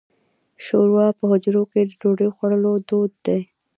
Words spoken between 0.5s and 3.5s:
شوروا په حجرو کې د ډوډۍ خوړلو دود دی.